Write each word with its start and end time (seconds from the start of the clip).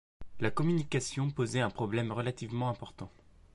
La 0.39 0.49
communication 0.49 1.29
posait 1.29 1.59
un 1.59 1.69
problème 1.69 2.11
relativement 2.11 2.69
important. 2.71 3.11